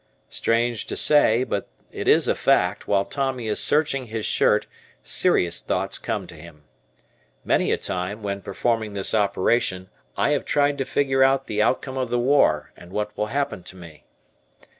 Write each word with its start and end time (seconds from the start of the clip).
Strange 0.31 0.87
to 0.87 0.97
say, 0.97 1.43
but 1.43 1.67
it 1.91 2.07
is 2.07 2.27
a 2.27 2.33
fact, 2.33 2.87
while 2.87 3.05
Tommy 3.05 3.47
is 3.47 3.59
searching 3.63 4.07
his 4.07 4.25
shirt, 4.25 4.65
serious 5.03 5.61
thoughts 5.61 5.99
come 5.99 6.25
to 6.25 6.33
him. 6.33 6.63
Many 7.45 7.71
a 7.71 7.77
time, 7.77 8.23
when 8.23 8.41
performing 8.41 8.93
this 8.93 9.13
operation, 9.13 9.91
I 10.17 10.31
have 10.31 10.43
tried 10.43 10.79
to 10.79 10.85
figure 10.85 11.23
out 11.23 11.45
the 11.45 11.61
outcome 11.61 11.99
of 11.99 12.09
the 12.09 12.17
war 12.17 12.71
and 12.75 12.91
what 12.91 13.15
will 13.15 13.27
happen 13.27 13.61
to 13.61 13.75
me. 13.75 14.03